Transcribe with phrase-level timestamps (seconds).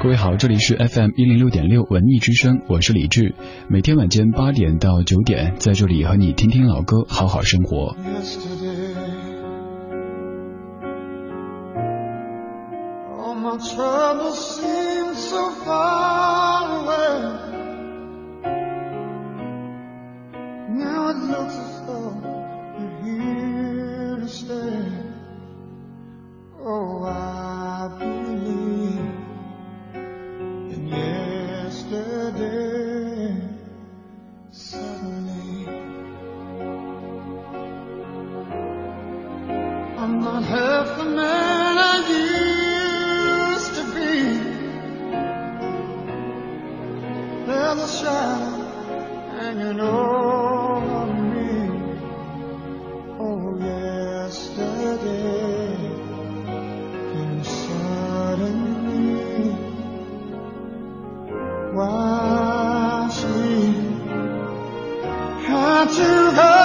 [0.00, 3.34] 各位好，这里是 FM 一零六点六文艺之声，我是李志。
[3.66, 7.96] 每天晚间八点到九点，在这里和你听听老歌，好好生活。
[61.78, 63.24] 花时，
[65.46, 66.02] 他知
[66.36, 66.57] 道。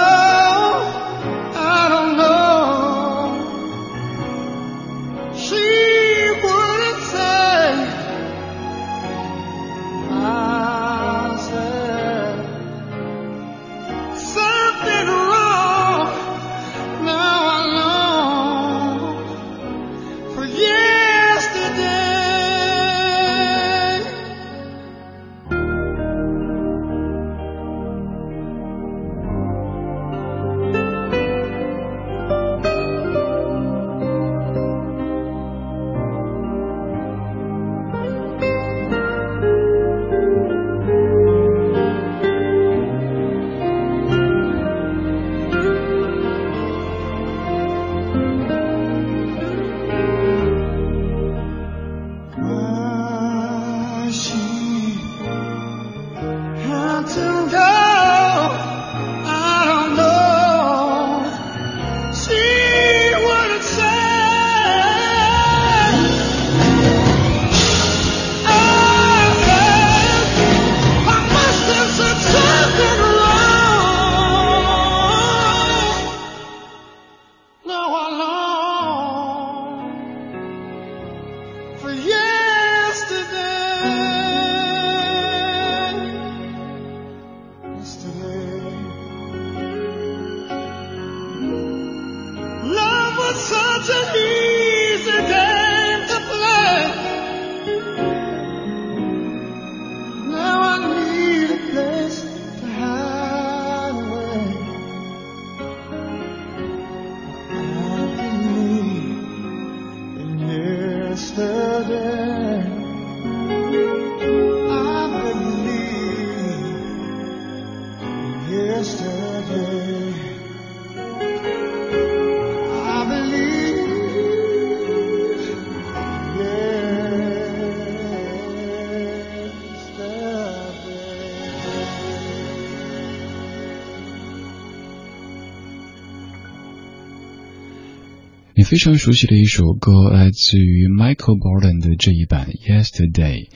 [138.74, 143.46] 非常熟悉的一首歌，来自于 Michael Bolton 的这一版《Yesterday》。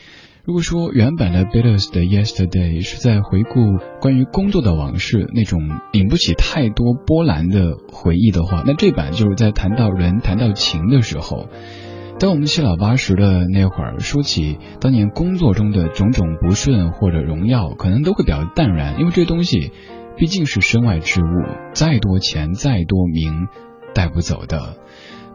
[0.44, 3.58] 如果说原版的 Beatles 的《Yesterday》是在回顾
[4.00, 5.58] 关于工作的往事，那种
[5.92, 11.48] 引不起太多波澜的回忆的话，那这版就是在谈到人、谈到情的时候。
[12.20, 19.72] 当我们七老八十的那会儿，说起当年工作中的种种不顺或者荣耀，可能都会比较淡然，因为这东西
[20.16, 21.26] 毕竟是身外之物，
[21.74, 23.48] 再多钱、再多名，
[23.98, 24.76] 带不走的。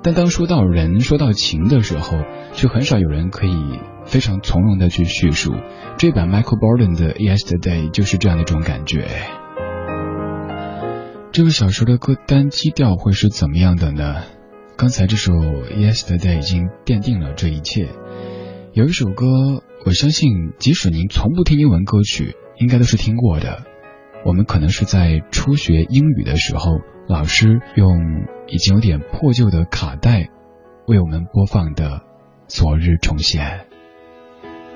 [0.02, 2.18] 但当说到人、说到情的时候，
[2.54, 5.54] 却很少有人可以非常从容的去叙述。
[5.98, 9.08] 这版 Michael Bolton 的 Yesterday 就是这样的一种感觉。
[11.34, 14.24] 这个小说的歌单基调会是怎么样的呢？
[14.78, 17.90] 刚才这首 Yesterday 已经奠定了这一切。
[18.74, 19.26] 有一首歌，
[19.86, 23.64] 我相信即使您从不听英文歌曲，应该都是听过的。
[24.26, 26.82] 我们可能是在初学英语的时候。
[27.08, 28.00] 老师用
[28.48, 30.30] 已经有点破旧的卡带
[30.88, 31.86] 为我们播放的
[32.48, 33.46] 《昨日重现》。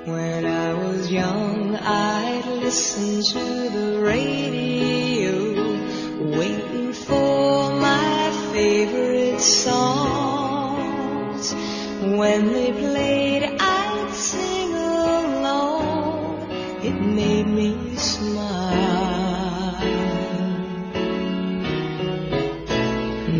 [0.05, 3.39] When I was young, I'd listen to
[3.69, 5.31] the radio,
[6.37, 10.75] waiting for my favorite songs.
[12.01, 16.41] When they played, I'd sing along.
[16.83, 19.16] It made me smile.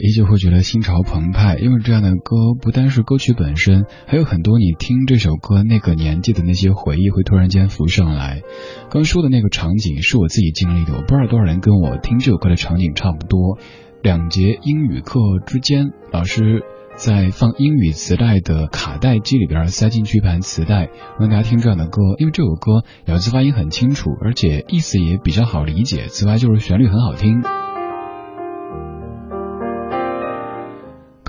[0.00, 8.42] 依旧会觉得心潮澎湃，因为这样的歌不单是歌曲本身，还有很多你听这首歌那个年纪的那些回忆会突然间浮上来。
[8.90, 13.58] 刚说的那个场景是我自己经历的，我不知道多少人跟我听这首歌的场景差不多。
[14.02, 16.62] 两节英语课之间，老师
[16.96, 20.88] 在放英语磁带的卡带机里边塞进去一盘磁带，
[21.18, 22.00] 让大家听这样的歌。
[22.18, 27.59] 因为这首歌咬字发音很清楚，而且意思也比较好理解，此外就是旋律很好听。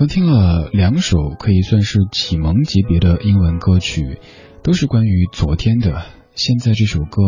[0.01, 4.17] 刚听了两首可以算是启蒙级别的英文歌曲，
[4.63, 6.03] 都是关于昨天的。
[6.33, 7.21] 现在这首歌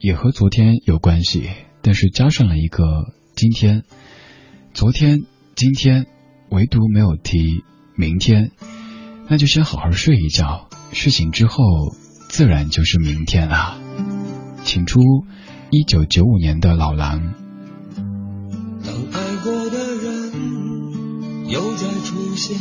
[0.00, 1.50] 也和昨天有关系，
[1.82, 3.82] 但是加上了一个今天。
[4.72, 6.06] 昨天、今天，
[6.48, 7.62] 唯独没有提
[7.94, 8.52] 明天。
[9.28, 11.62] 那就先好好睡一觉，睡醒之后
[12.30, 13.76] 自然就是明天啦。
[14.62, 14.98] 请出
[15.70, 17.34] 一九九五年的老狼。
[21.46, 22.58] 又再出现，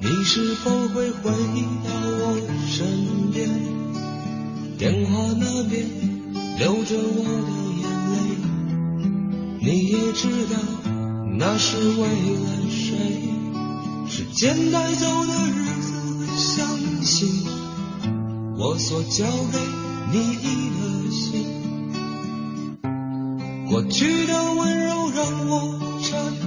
[0.00, 2.36] 你是否会回到我
[2.68, 3.48] 身边？
[4.78, 5.86] 电话那边
[6.58, 7.48] 流着我的
[7.80, 8.14] 眼泪，
[9.60, 10.54] 你也知道
[11.38, 12.88] 那是为了谁？
[14.08, 15.92] 时间带走的日子，
[16.36, 16.68] 相
[17.02, 17.28] 信
[18.58, 19.58] 我所交给
[20.12, 20.14] 你
[20.76, 21.46] 的心。
[23.68, 26.46] 过去的温柔让我颤抖，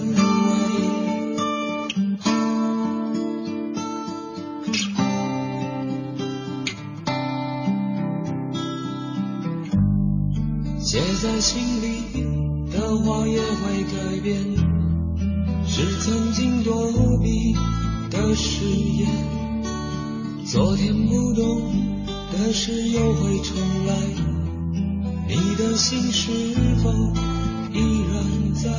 [11.41, 14.37] 心里的话也会改变，
[15.65, 17.55] 是曾经躲避
[18.11, 19.09] 的誓言。
[20.45, 21.73] 昨天不懂
[22.31, 23.57] 的事又会重
[23.87, 23.95] 来，
[25.27, 26.29] 你的心是
[26.83, 26.91] 否
[27.73, 28.69] 依然在？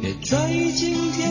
[0.00, 1.29] 别在意今天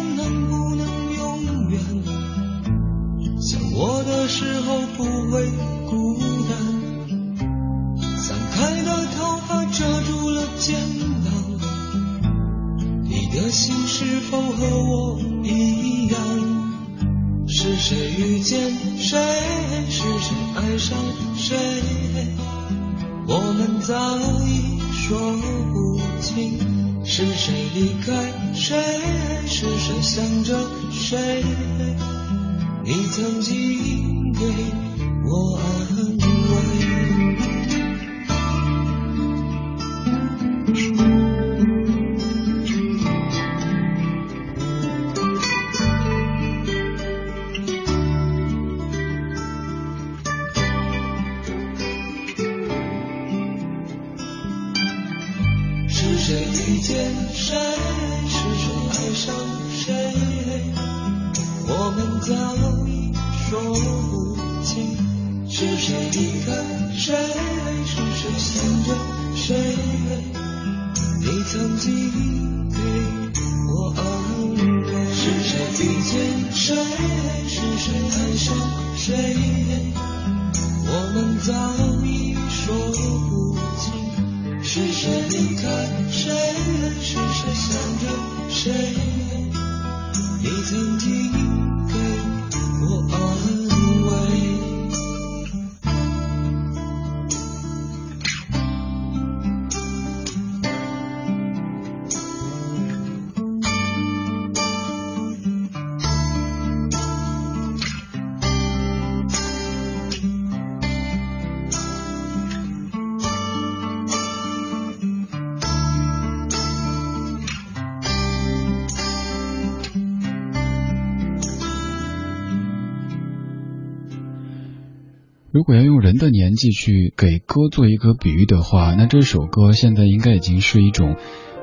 [125.69, 131.15] 我要用人的年纪去给歌做一个比喻的话，那这首歌现在应该已经是一种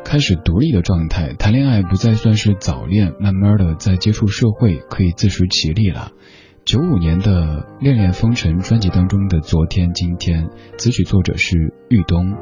[0.04, 6.12] 开始独立的状态，谈恋爱不再算是早恋，慢慢的在接触社会，可以自食其力了。
[6.64, 10.44] 九五年的《恋恋风尘》专辑当中的《昨天今天》，
[10.78, 12.32] 词曲作者是玉东。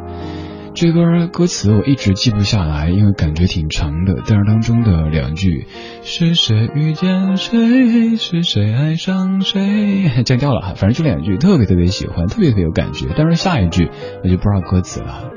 [0.74, 4.16] 这歌歌词我一直记不下来，因为感觉挺长的。
[4.26, 5.68] 但是当中的两句
[6.02, 13.06] “是谁遇见谁，是谁爱上谁”降调了哈，反正就两句，特别特别喜欢，特别特别有感觉。
[13.16, 13.88] 但是下一句
[14.24, 15.30] 我就不知道歌词了。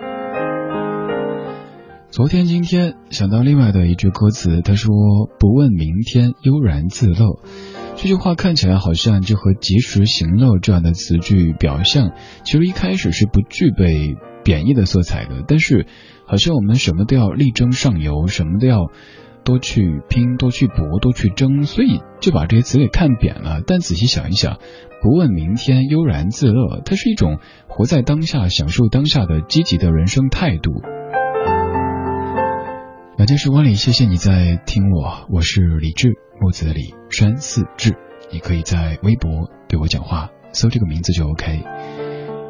[2.09, 4.89] 昨天今天想到另外的一句歌词，他说
[5.37, 7.39] ：“不问明天，悠然自乐。”
[7.95, 12.13] 这句话看起来好像就和及时行乐这样的词句表象，
[12.43, 14.15] 其实一开始是不具备
[14.47, 15.87] 贬义的色彩的，但是
[16.25, 18.89] 好像我们什么都要力争上游，什么都要
[19.43, 23.59] 多去拼、多去搏、多去争，所以就把这些词给看扁了。
[23.67, 24.59] 但仔细想一想，
[25.01, 30.71] 不问明天，悠然自乐，它是一种活在当下、享受当下的积极的人生态度。
[33.17, 37.97] 晚间时光里，谢谢你在听我，我是李志，木子李，山寺志。
[38.31, 41.63] 你可以在微博对我讲话，搜这个名字就 OK。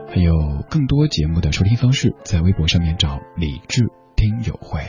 [0.09, 3.83] 还有更多节目的收听方式，在微博上面找李志
[4.15, 4.81] 听友会。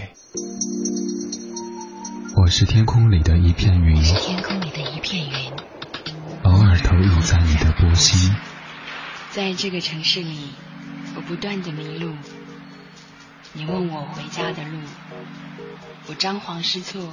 [2.36, 5.52] 我是天空里的一片云，是天空里的一片云，
[6.44, 8.32] 偶尔投影在你的波心。
[9.32, 10.50] 在这个城市里，
[11.16, 12.14] 我不断的迷路。
[13.54, 14.78] 你问我回家的路，
[16.08, 17.12] 我张皇失措。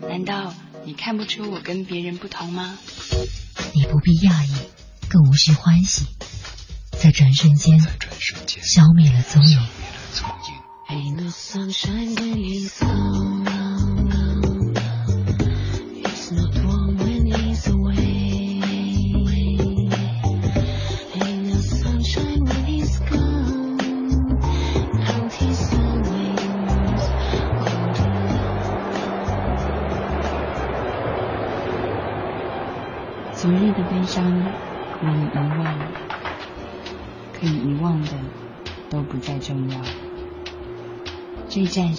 [0.00, 0.52] 难道
[0.84, 2.76] 你看不出我跟别人不同吗？
[3.74, 4.52] 你不必讶异，
[5.08, 6.06] 更无需欢喜，
[7.00, 9.58] 在转瞬间在转瞬间消灭了踪影。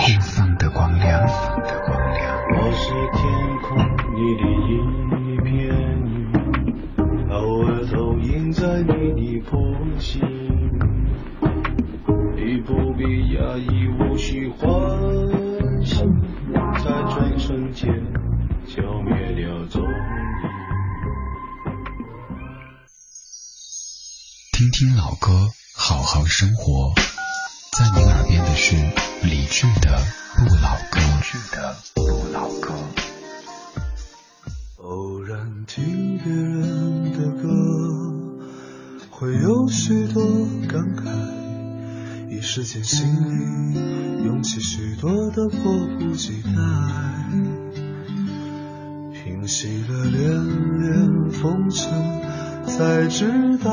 [0.00, 1.20] 互放的光亮。
[2.56, 3.20] 我是天
[3.60, 3.76] 空
[4.16, 5.52] 里的一片
[6.96, 9.60] 云，偶尔投影在你的波
[9.98, 10.22] 心。
[12.34, 13.04] 你不必
[13.36, 14.58] 讶异，无需欢
[15.84, 15.96] 喜，
[16.82, 17.90] 在转瞬间
[18.64, 19.88] 消灭了踪影。
[24.52, 26.94] 听听老歌，好好生活。
[27.80, 28.76] 在您耳边的是
[29.22, 29.98] 理智的
[30.36, 31.00] 不老歌。
[31.00, 32.74] 理智的不老歌。
[34.76, 37.48] 偶然听别人的歌，
[39.08, 40.22] 会有许多
[40.68, 41.08] 感慨，
[42.28, 46.50] 一时间心里涌起许多的迫不及待。
[49.14, 50.20] 平息了连
[50.82, 51.88] 连风尘，
[52.66, 53.72] 才知道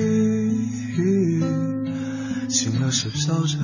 [2.61, 3.57] 醒了是飘着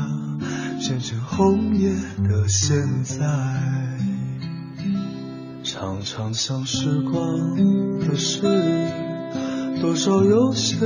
[0.79, 1.91] 片片红叶
[2.27, 3.15] 的现在。
[5.61, 8.41] 常常想时光的事，
[9.79, 10.83] 多少有些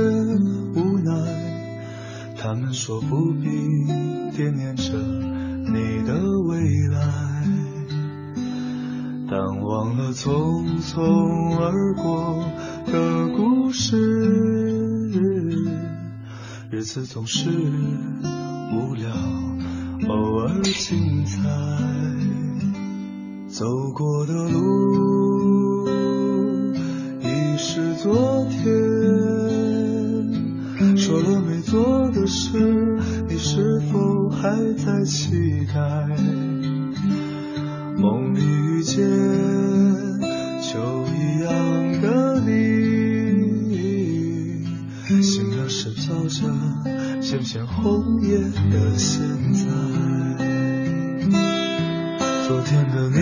[0.74, 2.34] 无奈。
[2.36, 3.48] 他们说不必
[4.36, 6.12] 惦念着你的
[6.48, 7.48] 未来，
[9.30, 12.44] 但忘了匆匆而过
[12.92, 13.96] 的故事。
[16.72, 19.12] 日子总是无聊，
[20.08, 21.38] 偶尔精彩。
[23.46, 25.86] 走过的路
[27.20, 28.64] 已是昨天，
[30.96, 35.74] 说了没做的事，你是否还在期待？
[37.98, 39.06] 梦里遇见
[47.52, 49.20] 像红叶的现
[49.52, 49.60] 在。
[52.48, 53.20] 昨天的你，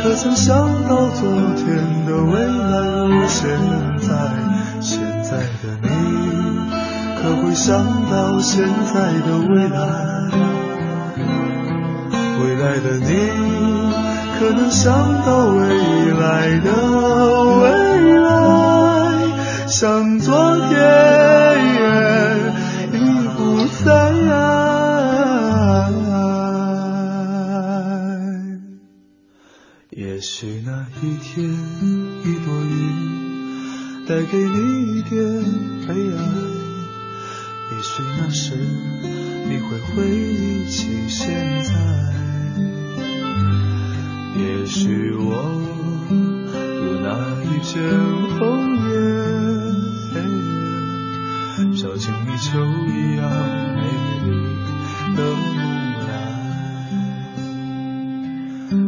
[0.00, 0.56] 可曾想
[0.88, 1.66] 到昨天
[2.06, 3.46] 的未来如现
[3.98, 4.08] 在？
[4.80, 5.86] 现在的你，
[7.20, 7.76] 可会想
[8.10, 9.78] 到现在的未来？
[12.40, 13.12] 未来的你，
[14.40, 14.82] 可能想
[15.26, 15.60] 到未
[16.10, 16.72] 来的
[17.60, 17.64] 未
[18.18, 18.32] 来？
[19.66, 21.13] 像昨天
[31.04, 31.44] 一天，
[32.24, 32.72] 一朵云
[34.06, 35.12] 带给你一点
[35.86, 36.18] 悲哀。
[37.70, 41.70] 也许那时，你会回忆起现在。
[44.36, 45.28] 也许我
[46.80, 47.06] 如那
[47.44, 47.72] 一片
[48.38, 48.40] 红
[48.88, 48.92] 叶，
[51.76, 52.48] 飘进你秋
[52.88, 53.22] 一样
[53.76, 53.82] 美
[54.24, 54.26] 丽
[55.14, 55.22] 的梦
[56.08, 56.10] 来。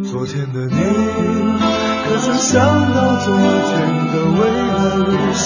[0.02, 0.74] 昨天的你，
[2.38, 2.60] 想
[2.94, 3.74] 到昨天
[4.12, 5.44] 的未来如现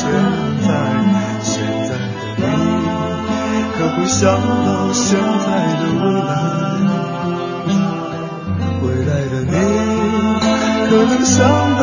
[0.67, 0.69] 在？
[1.43, 1.53] 现
[1.87, 1.99] 在的
[2.37, 2.43] 你，
[3.79, 5.47] 可会想到现在
[5.81, 6.31] 的未来？
[8.83, 9.53] 未来的你，
[10.91, 11.39] 可能想
[11.79, 11.83] 到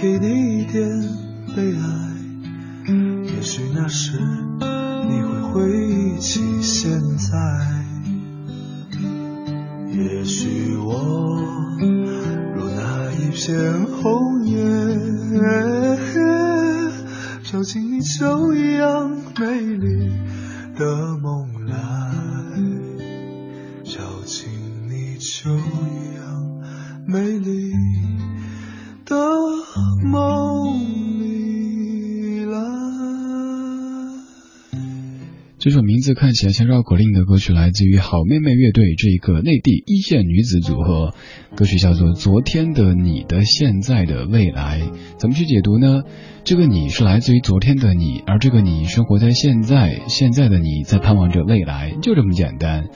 [0.00, 0.57] 给你
[36.18, 41.14] 看起来像绕口令的歌曲，来自于好妹妹乐队这一个内地一线女子组合，
[41.54, 44.80] 歌曲叫做《昨天的你的现在的未来》。
[45.16, 46.02] 怎么去解读呢？
[46.42, 52.88] 这个你是来自于昨天的你，而这个你生活在现在，现在的你在盼望着未来，就这么简单。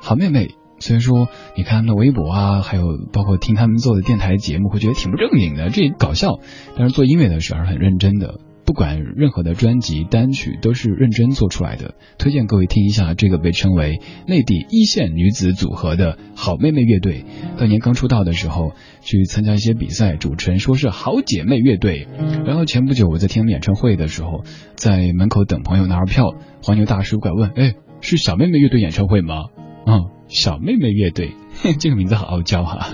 [0.00, 0.48] 好妹妹。
[0.80, 6.38] 虽然说你看他们的微博啊，还有包括听他们做的电台节目，会觉得挺不正经的，这搞笑。
[6.76, 11.94] 但是做音乐的时候还是很认真的，不管任何的专辑单曲都是认真做出来的。
[12.18, 17.24] 推荐各位听一下这个被称为内地一线女子组合的好妹妹乐队。
[17.56, 22.08] 当年刚出道的时候去参加一些比赛，主持人说是好姐妹乐队。
[22.44, 29.46] 然后前不久我在听演唱会的时候，在门口等朋友拿着票，黄牛大叔过来问：“哎，是小妹妹乐队演唱会吗？”
[29.88, 30.10] 嗯。
[30.28, 31.32] 小妹妹乐队，
[31.80, 32.90] 这个名字好傲娇哈。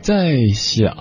[0.00, 0.92] 在小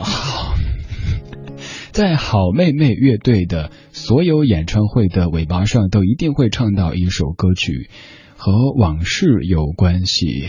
[1.91, 7.89] 在好妹妹乐队的所有演唱会的尾巴上，都一定会唱到一首歌曲，
[8.37, 10.47] 和往事有关系。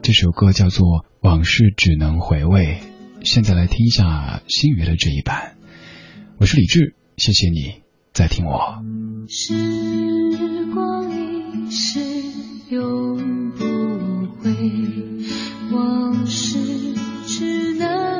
[0.00, 0.86] 这首歌叫做
[1.20, 2.78] 《往事只能回味》。
[3.22, 5.56] 现在来听一下新宇的这一版。
[6.38, 7.82] 我是李志，谢谢你
[8.14, 8.82] 在听我。
[9.28, 9.54] 时
[10.72, 12.00] 光一逝
[12.70, 13.66] 永不
[14.40, 14.50] 回，
[15.70, 16.58] 往事
[17.26, 18.19] 只能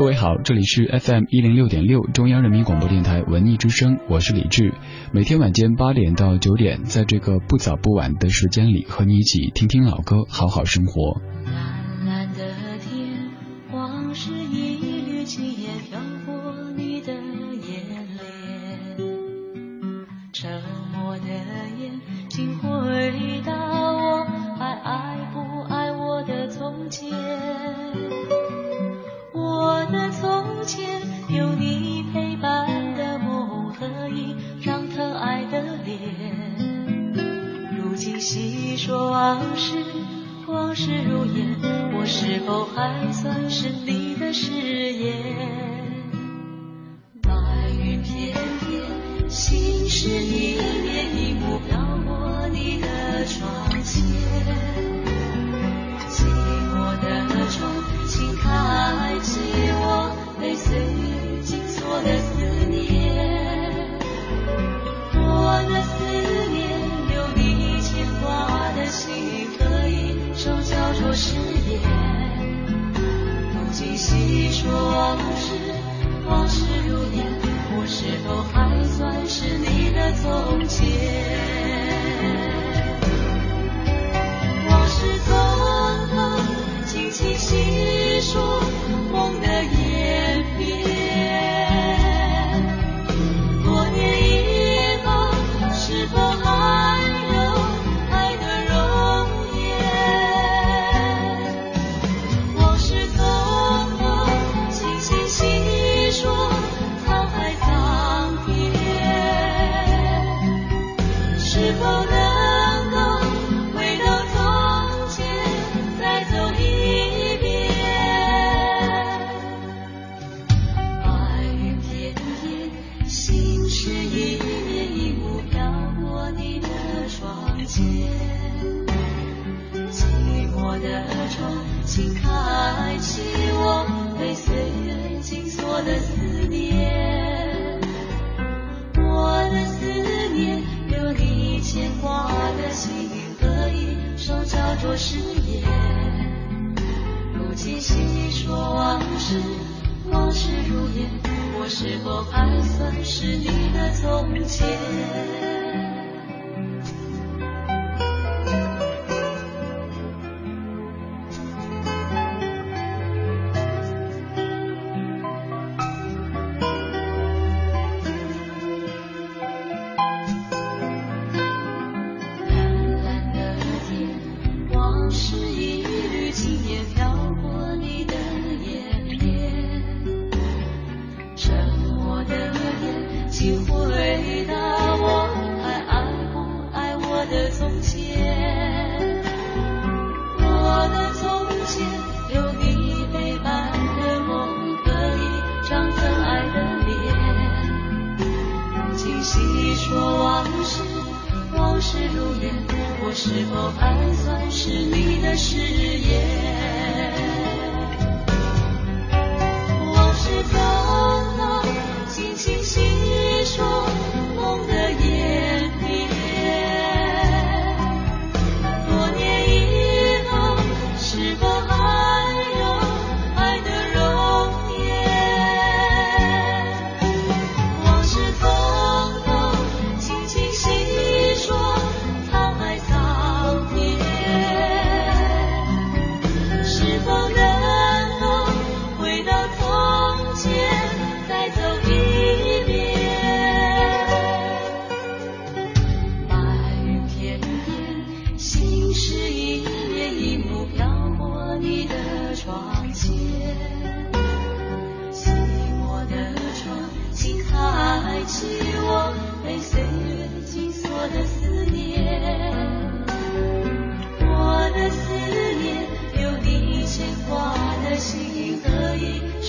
[0.00, 4.72] 各位好这里是 fm 一零六点六中央人民广播电台文艺之声我是李志。
[5.12, 11.20] 每天晚间八点到九点在这个不早不晚的时间里和你一起听听老歌好好生活。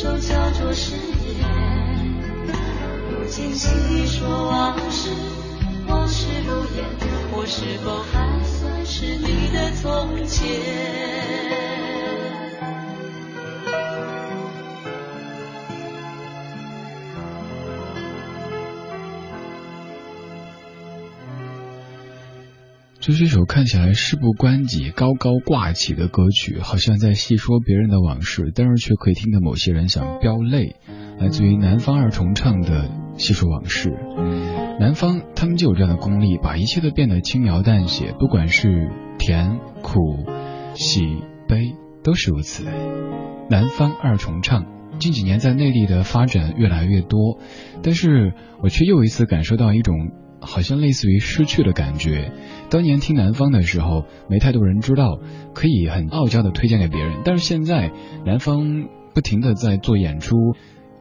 [0.02, 1.46] 手叫做誓言
[3.12, 3.70] 如今细
[4.08, 5.12] 说往事
[5.88, 6.84] 往事如烟
[7.32, 11.81] 我是否还算是你的从前
[23.02, 30.76] 这是一首看起来事不关己、高高挂起的歌曲，好像在细说别人的往事，但是却可以听得某些人想飙泪。
[31.18, 33.90] 来自于南方二重唱的《细说往事》，
[34.80, 39.98] 南方他们就有这样的功力，把一切都变得轻描淡写，不管是甜、苦、
[40.76, 41.02] 喜、
[41.48, 42.66] 悲，都是如此。
[43.50, 44.68] 南方二重唱
[45.00, 47.40] 近几年在内地的发展越来越多，
[47.82, 49.96] 但是我却又一次感受到一种。
[50.42, 52.34] 好像类似于失去的感觉。
[52.70, 55.20] 当年听南方的时候，没太多人知道，
[55.54, 57.22] 可以很傲娇的推荐给别人。
[57.24, 57.92] 但是现在，
[58.26, 60.36] 南方不停的在做演出，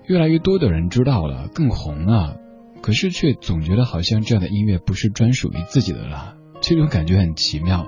[0.07, 2.37] 越来越多的人知道了，更红了。
[2.83, 7.87] 可是却总觉得好像这样的音乐不是专属于自己的了，这种感觉很奇妙。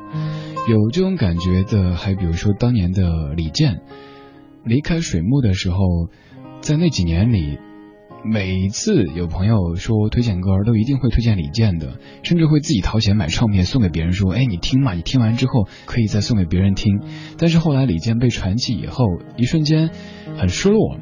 [0.69, 3.81] 有这种感觉的，还比如说当年的李健，
[4.65, 5.77] 离开水木的时候，
[6.61, 7.59] 在那几年里。
[8.25, 17.01] 每次有朋友说推荐歌，都一定会推荐李健的，甚至会自己掏钱买唱片送给别人，说：“哎，你听嘛，你听完之后可以再送给别人听。”
[17.37, 19.05] 但是后来李健被传奇以后，
[19.37, 19.91] 一瞬间
[20.37, 20.99] 很失落。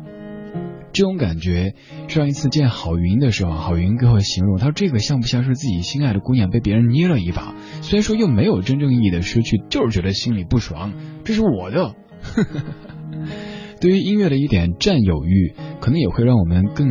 [0.93, 1.75] 这种感觉，
[2.09, 7.55] 上一次见郝云的时候，郝云给我形容，他说：“这个像不像是自己心爱的姑娘被别人捏了一把？
[7.83, 10.95] 虽然说又没有真正意义的失去，就是觉得心里不爽。
[11.25, 11.95] 这是我的。”
[13.81, 15.55] 对于音乐的一点占有欲。
[15.81, 16.89] 可能也会让我们更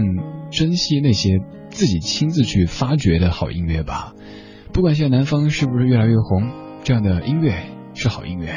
[0.49, 1.37] 珍惜那些
[1.69, 4.13] 自己亲自去发掘的好音乐吧。
[4.73, 6.49] 不管现在南方是不是越来越红，
[6.83, 7.53] 这样的音乐
[7.93, 8.55] 是好音乐。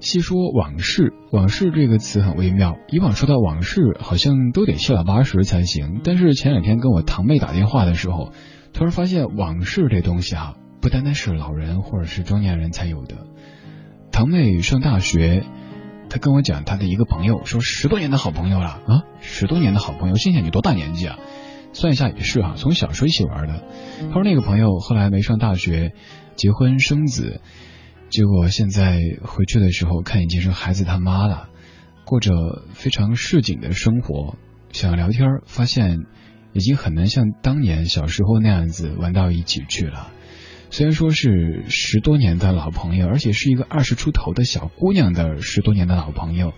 [0.00, 2.78] 细说往事，往事这个词很微妙。
[2.88, 6.00] 以往说到往事，好像都得七老八十才行。
[6.02, 8.32] 但是前两天跟我堂妹打电话的时候，
[8.72, 13.27] 突然发现往事这东西啊，不单单是老人或者是中年人才有的。
[14.18, 15.44] 堂妹上大学。
[16.10, 21.20] 她跟我讲她的一个朋友，说十多年的好朋友了啊，十多年的好朋友，心想你多大年纪啊？
[21.72, 23.62] 算一下也是哈，从小时候一起玩的。
[24.08, 25.92] 他说那个朋友后来没上大学，
[26.34, 27.40] 结婚生子，
[28.10, 31.48] 结果现在回去的时候看已经是孩子他妈了，
[32.04, 32.32] 过着
[32.72, 34.34] 非常市井的生活。
[34.72, 36.00] 想聊天，发现
[36.54, 40.10] 已经很难像当年小时候那样子玩到一起去了。
[40.70, 46.52] 虽然说是十多年的老朋友，而且是一个二十出头的小姑娘的十多年的老朋友，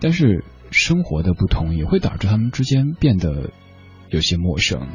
[0.00, 3.50] 但是生活的不同也会导致他们之间变得
[4.10, 4.88] 有些陌生。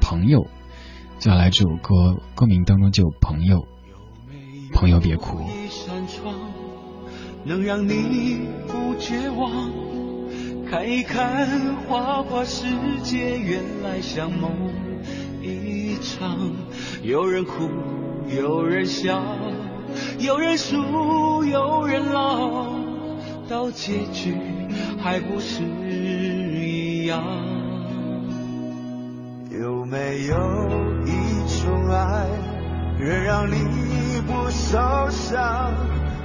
[0.00, 0.46] 朋友，
[1.18, 3.66] 接下来这首歌歌名当中就有朋友，
[4.72, 5.38] 朋友别哭。
[7.44, 9.70] 能让你不绝望，
[10.68, 12.66] 看一看花花世
[13.02, 14.50] 界，原来像梦
[16.00, 16.38] 场。
[17.02, 17.68] 有人哭，
[18.28, 19.22] 有人笑，
[20.18, 22.66] 有人输，有人老，
[23.48, 24.36] 到结局
[25.02, 27.22] 还不是一样？
[29.50, 30.34] 有没有
[31.04, 31.10] 一
[31.62, 32.26] 种爱，
[32.98, 35.72] 能让你不受伤？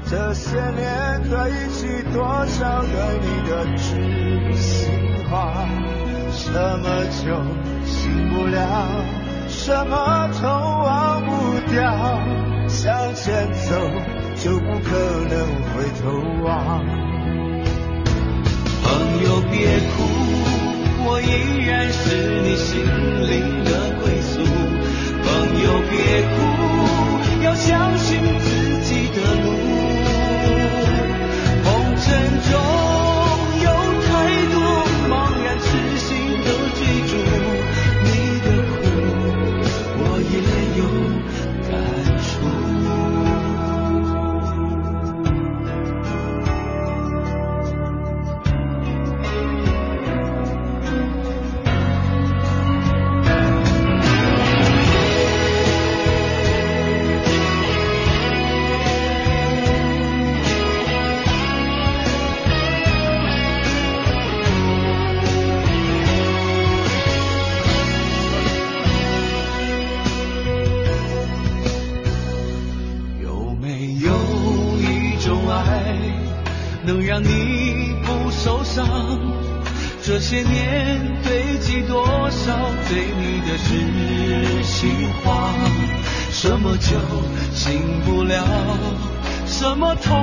[0.10, 4.90] 这些年堆积多少对你的知心
[5.30, 5.66] 话，
[6.32, 6.84] 什么
[7.24, 7.24] 就
[7.86, 9.21] 醒不了？
[9.64, 11.30] 什么都忘不
[11.72, 12.20] 掉，
[12.68, 13.76] 向前走
[14.36, 14.90] 就不可
[15.30, 15.38] 能
[15.70, 16.10] 回头
[16.44, 16.84] 望。
[18.82, 18.90] 朋
[19.24, 20.02] 友别哭，
[21.06, 22.82] 我依然是你心
[23.30, 23.70] 灵的
[24.02, 24.42] 归宿。
[25.22, 25.30] 朋
[25.62, 25.94] 友别
[26.26, 26.42] 哭，
[27.46, 29.51] 要相信自己的路。
[89.62, 90.21] 什么痛？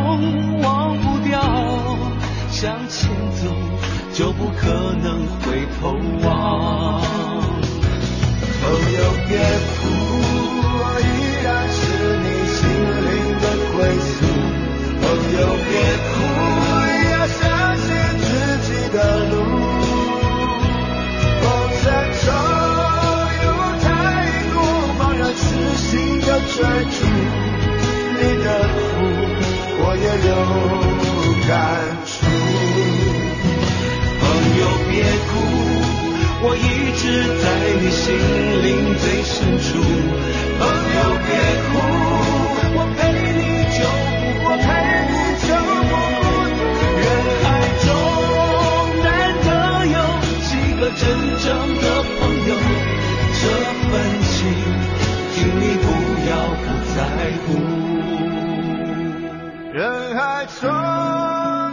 [59.89, 60.69] 人海中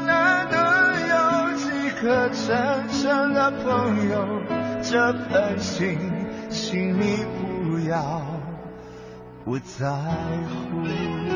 [0.05, 0.55] 难得
[1.09, 4.41] 有几个真正的朋友，
[4.82, 5.99] 这份情，
[6.49, 8.22] 请你不要
[9.43, 11.34] 不在乎。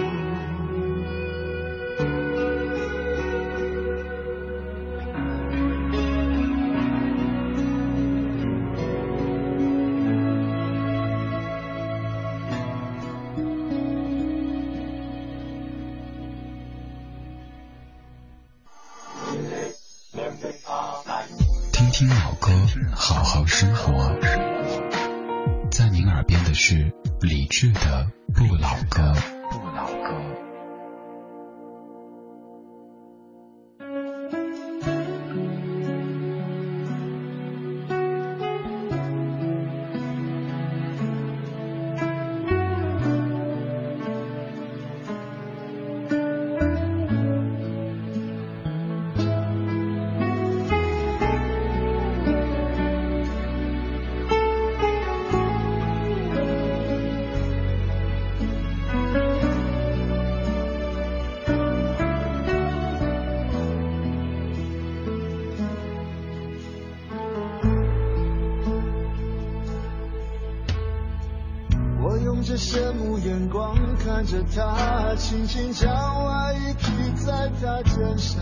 [77.61, 78.41] 他肩上。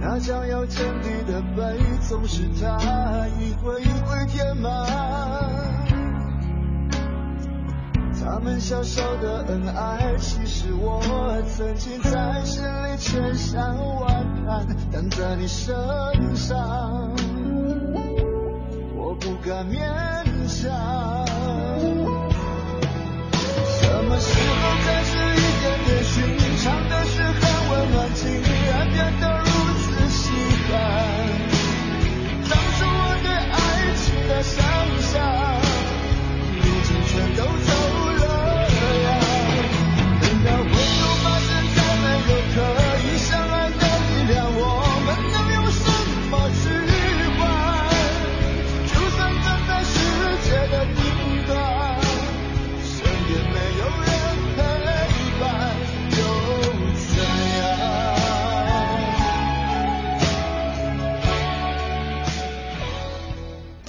[0.00, 4.70] 那将要见底的背，总是他一回一回填满。
[8.24, 11.00] 他们小小的恩爱，其实我
[11.56, 15.74] 曾经在心里千山万坎，但在你身
[16.34, 17.12] 上，
[18.96, 19.78] 我不敢勉
[20.46, 21.26] 强。
[23.32, 24.62] 什么时候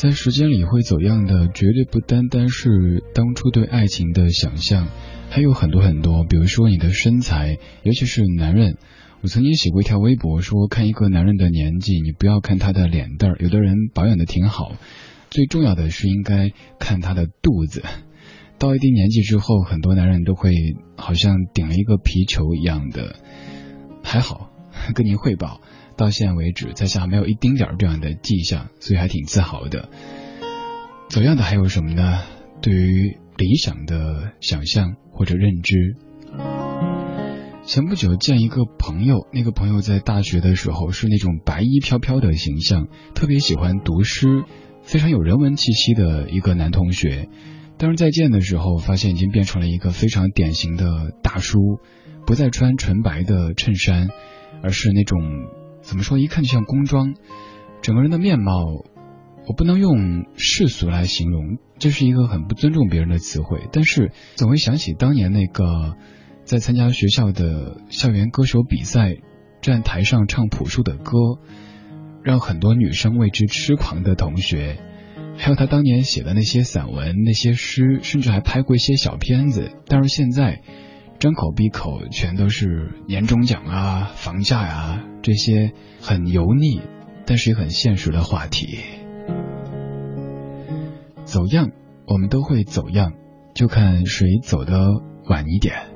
[0.03, 4.89] 在时间里会走样的，绝对不单单是当初对爱情的想象，
[5.29, 8.75] 还有很多很多，比如说你的身材，尤其是男人。
[9.21, 14.73] 我曾经写过一条微博，说看一个男人的年纪，你不要看他的脸蛋儿，有的人保养的挺好，
[15.29, 17.81] 最重要的是应该看他的肚子。
[18.59, 20.51] 到一定年纪之后，很多男人都会
[20.97, 23.15] 好像顶了一个皮球一样的。
[24.03, 24.49] 还好，
[24.93, 25.61] 跟您汇报，
[25.97, 29.89] 到现在为止，在下没有一丁点儿这样的迹象，所以还挺自豪的。
[31.09, 32.21] 走样的还有什么呢？
[32.61, 35.95] 对于理想的想象或者认知。
[37.65, 44.43] 前不久见一个朋友，那个朋友在大学的时候是那种白衣飘飘的形象，特别喜欢读诗，
[44.81, 47.29] 非常有人文气息的一个男同学。
[47.77, 50.85] 但是再见的时候，发现已经变成了一个非常典型的
[51.21, 51.57] 大叔，
[52.25, 54.09] 不再穿纯白的衬衫，
[54.61, 55.19] 而是那种
[55.83, 57.13] 怎么说，一看就像工装，
[57.81, 58.65] 整个人的面貌，
[59.47, 65.95] 我不能用世俗来形容，这是一个很不尊重别人的词汇，但是总会想起当年那个
[66.45, 69.17] 在参加学校的校园歌手比赛，
[69.61, 71.13] 站台上唱朴树的歌，
[72.23, 74.79] 让很多女生为之痴狂的同学。
[75.35, 79.71] 还有他当年写的那些散文、那些诗，甚至还拍过一些小片子。
[79.87, 80.61] 但是现在，
[81.19, 86.81] 张口闭口全都是年终奖啊、房价呀、这些很油腻，
[87.25, 88.77] 但是也很现实的话题。
[91.23, 91.71] 走样，
[92.05, 93.13] 我们都会走样，
[93.55, 95.87] 就看谁走得晚一点。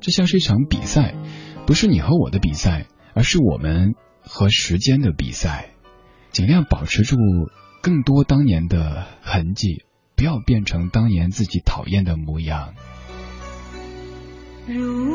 [0.00, 1.14] 这像是一场比赛，
[1.66, 5.70] 不是你和我的比赛，而是我们和时间的比赛。
[6.30, 7.16] 尽量保持住。
[7.82, 9.84] 更多当年的痕迹，
[10.16, 12.74] 不要变成当年自己讨厌的模样。
[14.66, 15.05] 如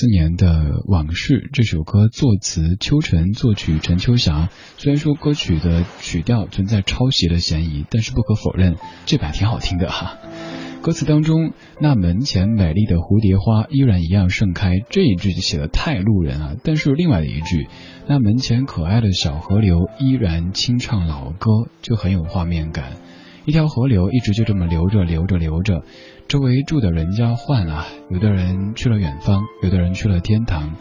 [0.00, 0.46] 四年的
[0.90, 4.48] 《往事》这首歌，作词秋晨，作曲陈秋霞。
[4.78, 10.16] 虽然说歌曲的曲调存在抄袭的嫌疑，但是不可否认，这版挺好听的哈。
[10.80, 16.56] 歌词当中，那门前美丽的蝴蝶花依然一样盛开，这一句就写的太路人啊。
[16.64, 17.68] 但是另外的一句，
[18.08, 21.50] 那门前可爱的小河流依然轻唱老歌，
[21.82, 22.92] 就很有画面感。
[23.44, 25.82] 一条河流一直就这么流着流着流着，
[26.30, 30.76] 周围住的人家换了，有的人去了远方，有的人去了天堂，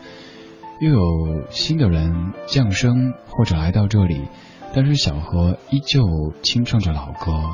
[0.80, 4.22] 又有新的人降生或者来到这里，
[4.76, 6.04] 但是小河依旧
[6.44, 7.50] 清唱着老歌。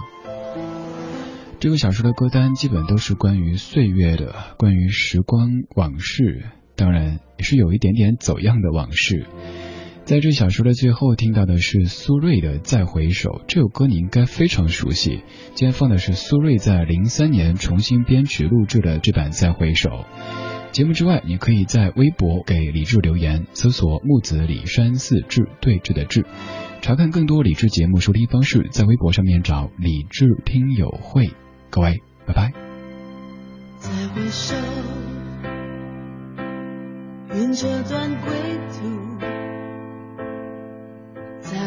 [1.62, 6.44] 这个小说的歌单基本都是关于岁月的，关于时光往事，
[6.76, 9.26] 当然也是有一点点走样的往事。
[10.06, 15.24] 在这小说的最后听到的是苏芮的《再回首》，这首歌你应该非常熟悉。
[15.56, 19.90] 今天放的是苏芮在零三年重新编曲录制的这版《再回首》。
[20.72, 26.24] 节目之外，你可以在微博给李志留言，搜索木子李山寺志对峙的志，
[26.82, 31.32] 查看更多李志节目收听方式，在微博上面找李志听友会。
[31.72, 32.52] 各位，拜拜。
[33.80, 34.56] 再回首，
[37.34, 38.35] 云遮断归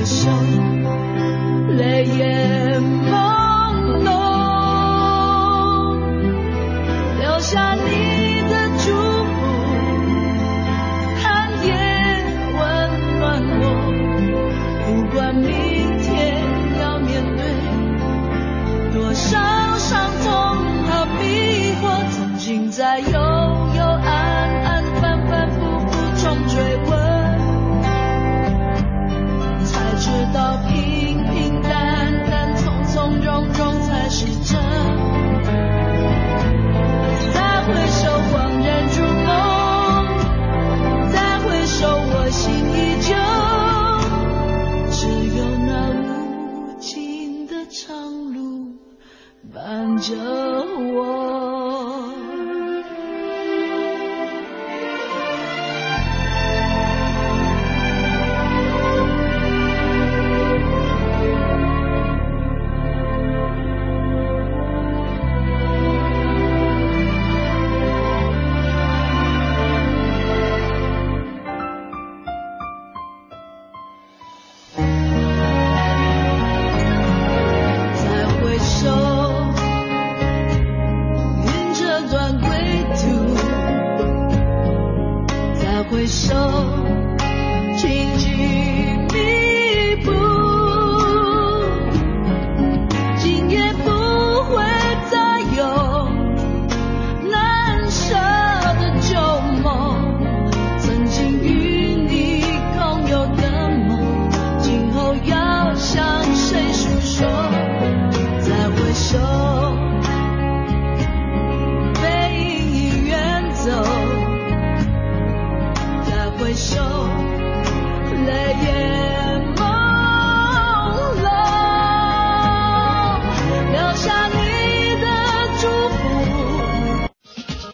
[0.00, 0.69] 回首，